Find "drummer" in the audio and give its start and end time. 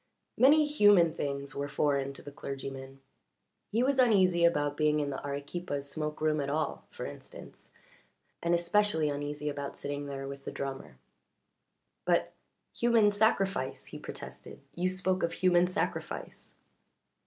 10.51-10.97